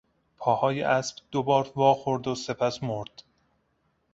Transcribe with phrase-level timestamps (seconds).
[0.37, 3.23] پاهای اسب دوبار وا خورد و سپس مرد.